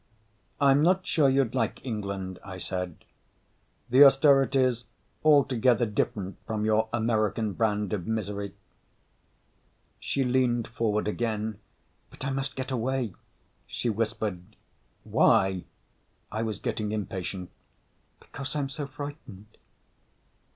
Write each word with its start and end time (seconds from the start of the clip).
"I'm 0.59 0.81
not 0.81 1.05
sure 1.05 1.29
you'd 1.29 1.53
like 1.53 1.79
England," 1.85 2.39
I 2.43 2.57
said. 2.57 3.05
"The 3.87 4.03
austerity's 4.03 4.85
altogether 5.23 5.85
different 5.85 6.37
from 6.47 6.65
your 6.65 6.89
American 6.91 7.53
brand 7.53 7.93
of 7.93 8.07
misery." 8.07 8.55
She 9.99 10.23
leaned 10.23 10.67
forward 10.67 11.07
again. 11.07 11.59
"But 12.09 12.25
I 12.25 12.31
must 12.31 12.55
get 12.55 12.71
away," 12.71 13.13
she 13.67 13.91
whispered. 13.91 14.41
"Why?" 15.03 15.65
I 16.31 16.41
was 16.41 16.57
getting 16.57 16.91
impatient. 16.93 17.51
"Because 18.19 18.55
I'm 18.55 18.69
so 18.69 18.87
frightened." 18.87 19.45